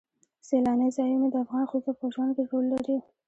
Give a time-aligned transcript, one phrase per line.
[0.47, 2.97] سیلانی ځایونه د افغان ښځو په ژوند کې رول لري.